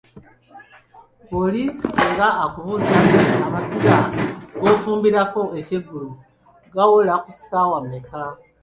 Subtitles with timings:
[1.39, 3.95] Oli singa akubuuza nti ,amasiga
[4.61, 6.09] g'ofumbirako ekyeggulo
[6.73, 8.21] gawola ku ssaawa mmeka?